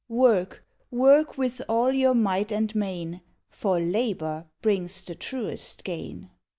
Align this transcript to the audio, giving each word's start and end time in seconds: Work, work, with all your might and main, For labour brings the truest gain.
Work, 0.09 0.65
work, 0.89 1.37
with 1.37 1.61
all 1.69 1.91
your 1.93 2.15
might 2.15 2.51
and 2.51 2.73
main, 2.73 3.21
For 3.51 3.79
labour 3.79 4.47
brings 4.63 5.03
the 5.03 5.13
truest 5.13 5.83
gain. 5.83 6.31